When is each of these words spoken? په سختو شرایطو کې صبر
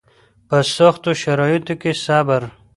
په 0.47 0.57
سختو 0.75 1.09
شرایطو 1.21 1.73
کې 1.81 1.91
صبر 2.05 2.41